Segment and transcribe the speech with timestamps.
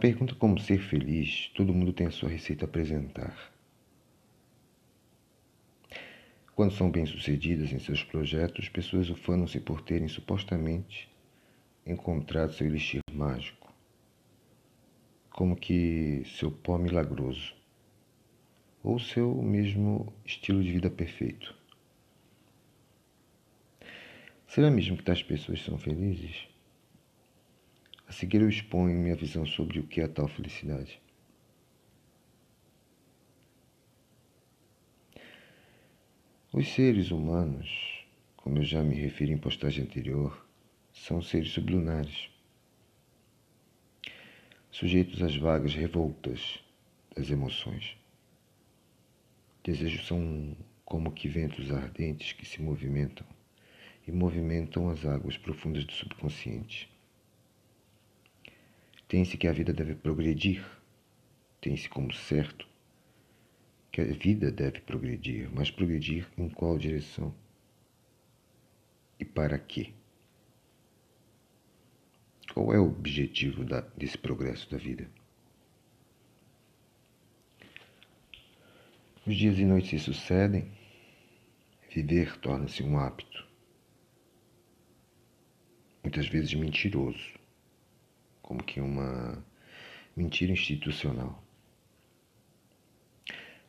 [0.00, 3.52] pergunta como ser feliz, todo mundo tem a sua receita a apresentar.
[6.56, 11.08] Quando são bem-sucedidas em seus projetos, pessoas ufanam-se por terem supostamente
[11.86, 13.72] encontrado seu elixir mágico,
[15.30, 17.54] como que seu pó milagroso,
[18.82, 21.54] ou seu mesmo estilo de vida perfeito.
[24.48, 26.49] Será mesmo que tais pessoas são felizes?
[28.10, 31.00] A seguir eu exponho minha visão sobre o que é tal felicidade.
[36.52, 38.04] Os seres humanos,
[38.36, 40.44] como eu já me referi em postagem anterior,
[40.92, 42.28] são seres sublunares,
[44.72, 46.58] sujeitos às vagas revoltas
[47.14, 47.96] das emoções.
[49.62, 53.26] Desejos são como que ventos ardentes que se movimentam
[54.04, 56.89] e movimentam as águas profundas do subconsciente.
[59.10, 60.64] Tem-se que a vida deve progredir,
[61.60, 62.64] tem-se como certo
[63.90, 67.34] que a vida deve progredir, mas progredir em qual direção?
[69.18, 69.92] E para quê?
[72.54, 75.10] Qual é o objetivo da, desse progresso da vida?
[79.26, 80.70] Os dias e noites se sucedem,
[81.92, 83.44] viver torna-se um hábito,
[86.04, 87.39] muitas vezes mentiroso,
[88.50, 89.40] como que uma
[90.16, 91.40] mentira institucional.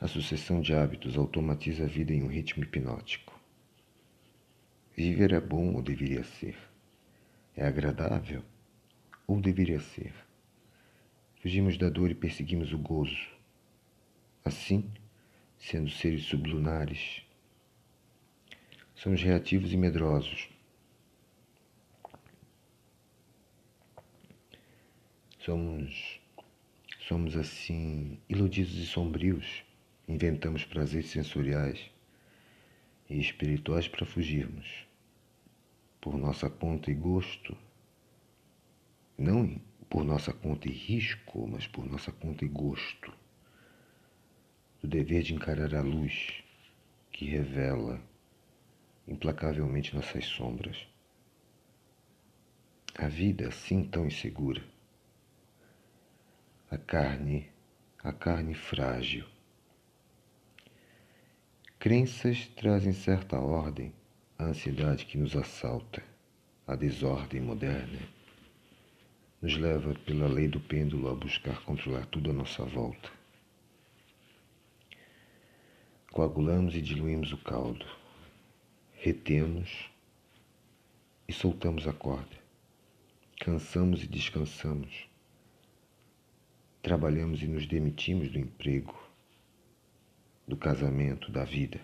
[0.00, 3.40] A sucessão de hábitos automatiza a vida em um ritmo hipnótico.
[4.96, 6.56] Viver é bom ou deveria ser?
[7.56, 8.42] É agradável
[9.28, 10.12] ou deveria ser?
[11.36, 13.28] Fugimos da dor e perseguimos o gozo.
[14.44, 14.90] Assim,
[15.56, 17.22] sendo seres sublunares,
[18.96, 20.53] somos reativos e medrosos.
[25.44, 26.22] Somos,
[27.06, 29.62] somos assim, iludidos e sombrios
[30.08, 31.90] inventamos prazeres sensoriais
[33.10, 34.86] e espirituais para fugirmos,
[36.00, 37.54] por nossa conta e gosto,
[39.18, 39.60] não
[39.90, 43.12] por nossa conta e risco, mas por nossa conta e gosto,
[44.80, 46.42] do dever de encarar a luz
[47.12, 48.00] que revela
[49.06, 50.88] implacavelmente nossas sombras.
[52.94, 54.72] A vida assim tão insegura.
[56.74, 57.48] A carne,
[58.02, 59.24] a carne frágil,
[61.78, 63.94] Crenças trazem certa ordem
[64.36, 66.02] à ansiedade que nos assalta.
[66.66, 68.00] A desordem moderna
[69.40, 73.08] nos leva pela lei do pêndulo a buscar controlar tudo à nossa volta.
[76.10, 77.86] Coagulamos e diluímos o caldo,
[78.94, 79.88] retemos
[81.28, 82.36] e soltamos a corda,
[83.38, 85.13] cansamos e descansamos,
[86.84, 88.94] trabalhamos e nos demitimos do emprego,
[90.46, 91.80] do casamento, da vida.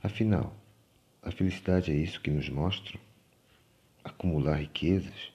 [0.00, 0.56] Afinal,
[1.20, 2.96] a felicidade é isso que nos mostra?
[4.04, 5.32] Acumular riquezas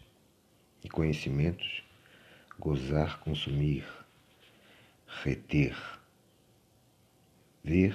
[0.82, 1.84] e conhecimentos,
[2.58, 3.86] gozar, consumir,
[5.06, 5.76] reter,
[7.62, 7.94] ver,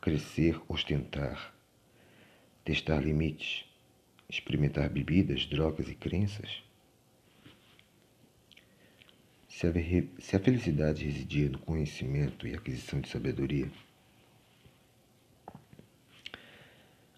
[0.00, 1.52] crescer, ostentar,
[2.64, 3.64] testar limites,
[4.28, 6.65] experimentar bebidas, drogas e crenças?
[9.56, 9.72] Se a,
[10.20, 13.72] se a felicidade residia no conhecimento e aquisição de sabedoria,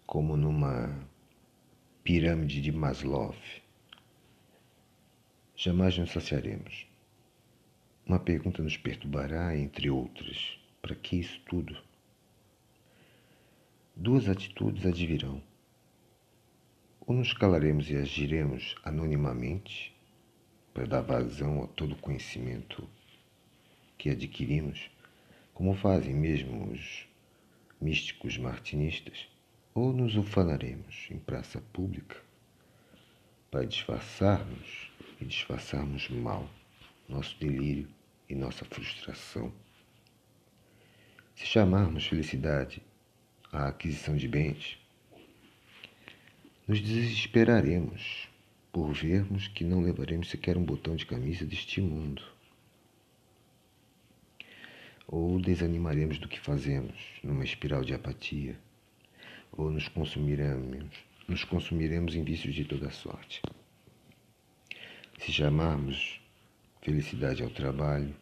[0.07, 1.05] como numa
[2.01, 3.35] pirâmide de Maslow,
[5.53, 6.87] jamais nos saciaremos.
[8.05, 11.77] Uma pergunta nos perturbará, entre outras: para que isso tudo?
[13.93, 15.43] Duas atitudes advirão.
[17.01, 19.93] Ou nos calaremos e agiremos anonimamente
[20.73, 22.87] para dar vazão a todo o conhecimento
[23.97, 24.89] que adquirimos,
[25.53, 27.07] como fazem mesmo os
[27.81, 29.27] místicos martinistas,
[29.73, 32.17] ou nos ufanaremos em praça pública
[33.51, 36.49] para disfarçarmos e disfarçarmos mal
[37.07, 37.87] nosso delírio
[38.29, 39.51] e nossa frustração.
[41.35, 42.81] Se chamarmos felicidade
[43.51, 44.77] a aquisição de bens,
[46.67, 48.29] nos desesperaremos
[48.71, 52.21] por vermos que não levaremos sequer um botão de camisa deste mundo.
[55.07, 58.59] Ou desanimaremos do que fazemos, numa espiral de apatia,
[59.51, 60.85] ou nos consumiremos,
[61.27, 63.41] nos consumiremos em vícios de toda sorte.
[65.17, 66.21] Se chamarmos
[66.81, 68.15] felicidade ao trabalho,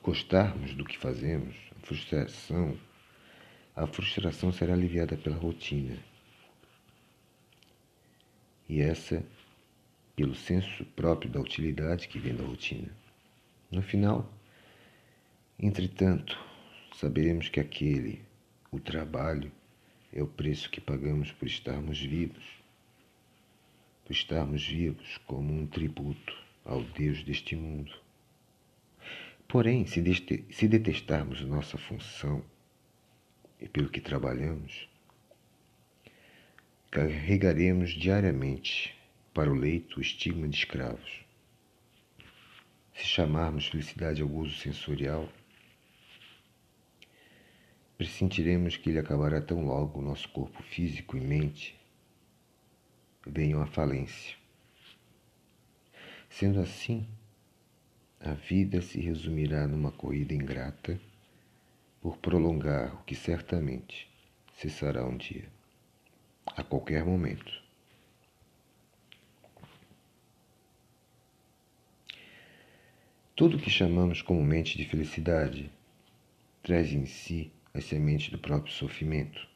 [0.00, 2.78] gostarmos do que fazemos, a frustração,
[3.74, 5.98] a frustração será aliviada pela rotina
[8.68, 9.24] e essa
[10.14, 12.90] pelo senso próprio da utilidade que vem da rotina.
[13.70, 14.28] No final,
[15.58, 16.36] entretanto,
[16.94, 18.22] saberemos que aquele,
[18.72, 19.52] o trabalho,
[20.12, 22.44] é o preço que pagamos por estarmos vivos,
[24.04, 27.92] por estarmos vivos como um tributo ao Deus deste mundo.
[29.46, 30.02] Porém, se,
[30.50, 32.42] se detestarmos nossa função
[33.60, 34.88] e pelo que trabalhamos,
[36.90, 38.96] carregaremos diariamente
[39.34, 41.24] para o leito o estigma de escravos.
[42.94, 45.28] Se chamarmos felicidade ao gozo sensorial,
[47.98, 51.78] pressentiremos que ele acabará tão logo o nosso corpo físico e mente
[53.26, 54.34] venham à falência.
[56.30, 57.06] Sendo assim,
[58.18, 60.98] a vida se resumirá numa corrida ingrata
[62.00, 64.10] por prolongar o que certamente
[64.54, 65.48] cessará um dia,
[66.56, 67.52] a qualquer momento.
[73.34, 75.70] Tudo o que chamamos comumente de felicidade
[76.62, 79.46] traz em si as sementes do próprio sofrimento,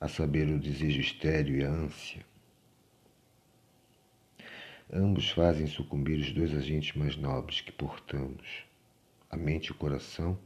[0.00, 2.26] a saber, o desejo estéreo e a ânsia.
[4.92, 8.64] Ambos fazem sucumbir os dois agentes mais nobres que portamos,
[9.30, 10.38] a mente e o coração,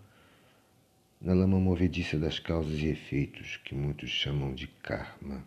[1.20, 5.44] na lama movediça das causas e efeitos que muitos chamam de karma.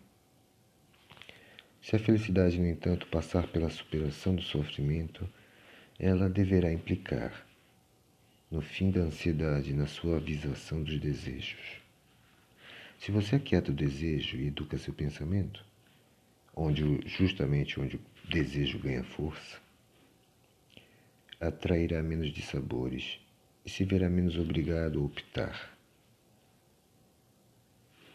[1.82, 5.28] Se a felicidade, no entanto, passar pela superação do sofrimento,
[5.98, 7.44] ela deverá implicar
[8.50, 11.82] no fim da ansiedade e na suavização dos desejos.
[13.00, 15.64] Se você aquieta o desejo e educa seu pensamento,
[16.54, 18.00] onde justamente onde o
[18.30, 19.58] desejo ganha força,
[21.40, 23.18] atrairá menos dissabores
[23.64, 25.76] e se verá menos obrigado a optar.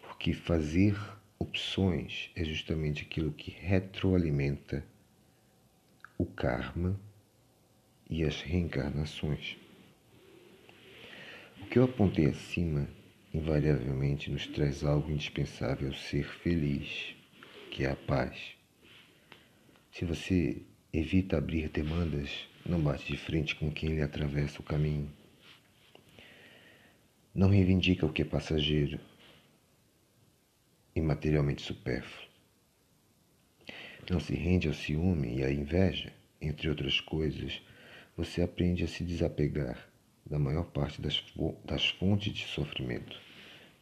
[0.01, 0.96] Porque fazer
[1.40, 4.86] opções é justamente aquilo que retroalimenta
[6.18, 7.00] o karma
[8.10, 9.57] e as reencarnações.
[11.62, 12.88] O que eu apontei acima
[13.34, 17.16] invariavelmente nos traz algo indispensável ser feliz,
[17.72, 18.56] que é a paz.
[19.92, 20.62] Se você
[20.92, 25.19] evita abrir demandas, não bate de frente com quem lhe atravessa o caminho.
[27.39, 29.00] Não reivindica o que é passageiro
[30.94, 32.27] e materialmente supérfluo.
[34.12, 37.62] Não se rende ao ciúme e à inveja, entre outras coisas,
[38.18, 39.89] você aprende a se desapegar
[40.25, 41.24] da maior parte das,
[41.63, 43.18] das fontes de sofrimento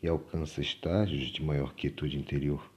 [0.03, 2.71] e alcança estágios de maior quietude interior.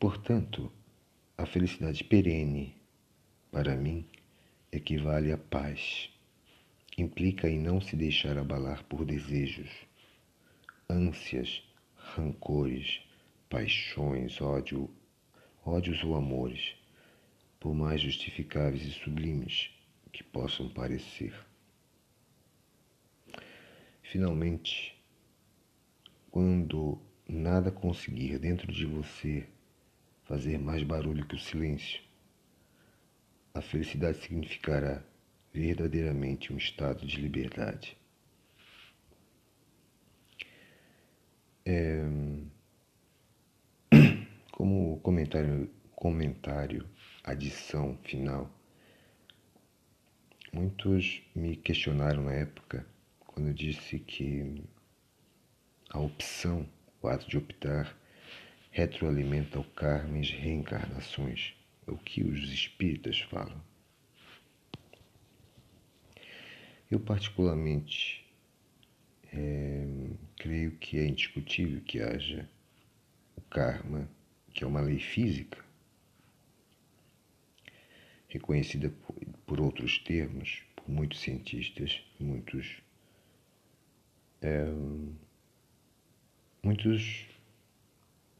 [0.00, 0.72] Portanto,
[1.38, 2.74] a felicidade perene,
[3.52, 4.04] para mim,
[4.72, 6.10] equivale à paz.
[6.98, 9.70] Implica em não se deixar abalar por desejos,
[10.88, 11.62] ânsias,
[11.94, 13.02] rancores,
[13.50, 14.88] paixões, ódio,
[15.62, 16.74] ódios ou amores
[17.60, 19.70] por mais justificáveis e sublimes
[20.10, 21.34] que possam parecer.
[24.02, 24.96] Finalmente,
[26.30, 29.46] quando nada conseguir dentro de você
[30.22, 32.00] fazer mais barulho que o silêncio,
[33.52, 35.02] a felicidade significará
[35.56, 37.96] verdadeiramente um estado de liberdade.
[41.64, 42.02] É,
[44.52, 46.86] como comentário, comentário
[47.24, 48.50] adição final.
[50.52, 52.86] Muitos me questionaram na época
[53.26, 54.62] quando eu disse que
[55.88, 56.68] a opção,
[57.00, 57.96] o ato de optar,
[58.70, 61.54] retroalimenta o karma e as reencarnações,
[61.88, 63.58] é o que os espíritas falam.
[66.90, 68.24] Eu, particularmente,
[69.32, 69.86] é,
[70.36, 72.48] creio que é indiscutível que haja
[73.36, 74.08] o karma,
[74.52, 75.64] que é uma lei física,
[78.28, 79.16] reconhecida por,
[79.46, 82.82] por outros termos, por muitos cientistas, muitos,
[84.40, 84.66] é,
[86.62, 87.26] muitos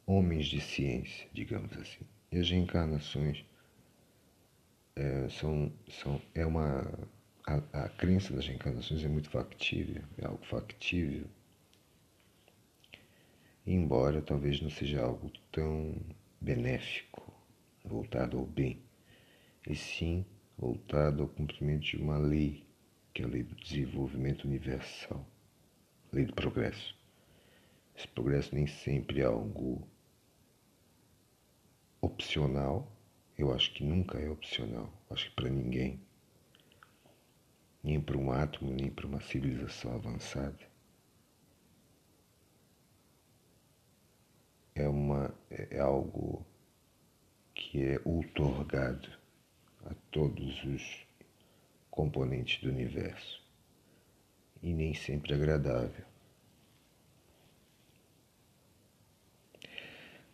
[0.07, 2.05] homens de ciência, digamos assim.
[2.31, 3.45] E as reencarnações
[4.95, 6.83] é, são, são, é uma.
[7.47, 11.29] A, a crença das reencarnações é muito factível, é algo factível.
[13.65, 15.95] Embora talvez não seja algo tão
[16.41, 17.33] benéfico,
[17.85, 18.83] voltado ao bem
[19.65, 20.27] e sim
[20.59, 22.67] voltado ao cumprimento de uma lei,
[23.15, 25.25] que é a lei do desenvolvimento universal,
[26.13, 26.97] lei do progresso.
[27.97, 29.87] Esse progresso nem sempre é algo
[32.01, 32.91] opcional,
[33.39, 36.01] eu acho que nunca é opcional, acho que para ninguém,
[37.87, 40.77] nem para um átomo, nem para uma civilização avançada.
[44.77, 46.47] é, uma, é algo
[47.55, 49.11] que é outorgado
[49.87, 51.07] a todos os
[51.91, 53.43] componentes do universo
[54.63, 56.05] e nem sempre agradável.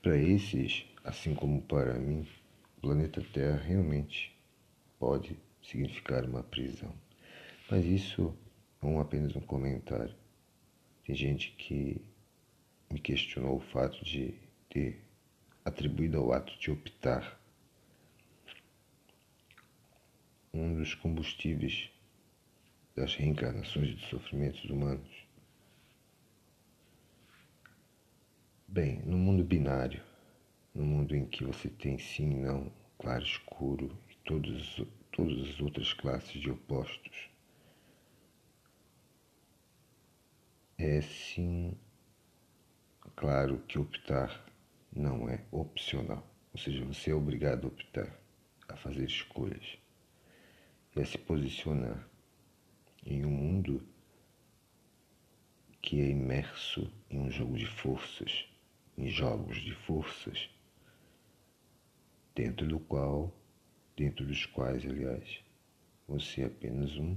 [0.02, 2.26] Para esses, assim como para mim,
[2.78, 4.36] o planeta Terra realmente
[4.98, 6.92] pode significar uma prisão.
[7.70, 8.36] Mas isso
[8.82, 10.14] é um, apenas um comentário.
[11.04, 12.00] Tem gente que
[12.90, 14.34] me questionou o fato de
[14.68, 15.02] ter
[15.64, 17.40] atribuído ao ato de optar
[20.52, 21.90] um dos combustíveis
[22.94, 25.26] das reencarnações e dos sofrimentos humanos.
[28.68, 30.02] Bem, no mundo binário,
[30.74, 35.92] no mundo em que você tem sim, não, claro, escuro e todos, todas as outras
[35.92, 37.31] classes de opostos,
[40.84, 41.76] é sim
[43.14, 44.44] claro que optar
[44.92, 48.20] não é opcional, ou seja, você é obrigado a optar,
[48.68, 49.78] a fazer escolhas
[50.96, 52.04] e a se posicionar
[53.06, 53.86] em um mundo
[55.80, 58.44] que é imerso em um jogo de forças,
[58.98, 60.50] em jogos de forças,
[62.34, 63.32] dentro do qual,
[63.96, 65.44] dentro dos quais, aliás,
[66.08, 67.16] você é apenas um,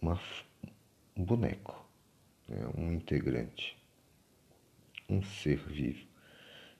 [0.00, 0.18] uma,
[1.14, 1.81] um boneco,
[2.52, 2.70] né?
[2.76, 3.76] um integrante,
[5.08, 6.06] um ser vivo,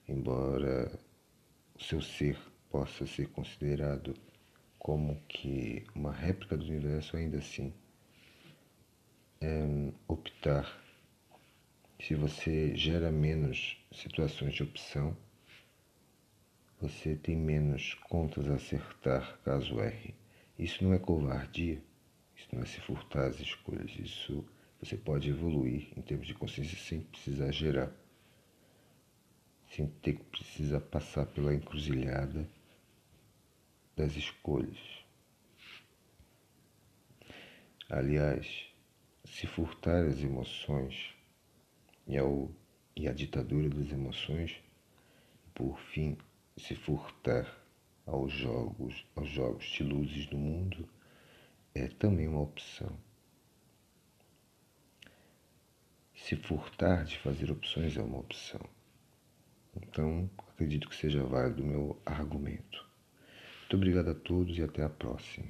[0.07, 0.93] embora
[1.75, 2.39] o seu ser
[2.71, 4.15] possa ser considerado
[4.79, 7.73] como que uma réplica do universo ainda assim
[9.41, 10.81] é, optar
[12.01, 15.17] se você gera menos situações de opção
[16.81, 20.15] você tem menos contas a acertar caso erre
[20.59, 21.81] isso não é covardia
[22.37, 24.45] isso não é se furtar as escolhas isso
[24.83, 27.93] você pode evoluir em termos de consciência sem precisar gerar
[29.75, 32.47] sem ter que precisar passar pela encruzilhada
[33.97, 34.79] das escolhas.
[37.89, 38.67] Aliás,
[39.25, 41.15] se furtar as emoções
[42.07, 42.51] e, ao,
[42.95, 44.63] e a ditadura das emoções,
[45.55, 46.19] por fim,
[46.57, 47.47] se furtar
[48.07, 50.87] aos jogos, aos jogos de luzes do mundo,
[51.75, 52.95] é também uma opção.
[56.23, 58.61] Se furtar de fazer opções é uma opção.
[59.77, 62.87] Então, acredito que seja válido o meu argumento.
[63.63, 65.49] Muito obrigado a todos e até a próxima.